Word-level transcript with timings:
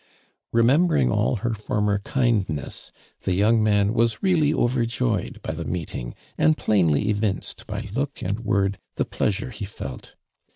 Remembering 0.51 1.11
all 1.11 1.35
her 1.35 1.53
former 1.53 1.99
kindness, 1.99 2.91
the 3.21 3.33
young 3.33 3.61
man 3.61 3.93
was 3.93 4.23
really 4.23 4.51
over 4.51 4.83
joyed 4.83 5.39
by 5.43 5.53
the 5.53 5.63
meeting, 5.63 6.15
and 6.39 6.57
plainly 6.57 7.09
evinced 7.09 7.67
by 7.67 7.87
look 7.93 8.23
and 8.23 8.39
word, 8.39 8.79
the 8.95 9.05
pleasure 9.05 9.51
he 9.51 9.65
felt. 9.65 10.15